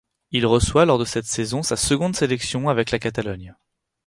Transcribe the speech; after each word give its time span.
Il 0.31 0.47
reçoit 0.47 0.85
lors 0.87 0.97
de 0.97 1.05
cette 1.05 1.27
saison 1.27 1.61
sa 1.61 1.75
seconde 1.75 2.15
sélection 2.15 2.69
avec 2.69 2.89
la 2.89 2.97
Catalogne. 2.97 3.55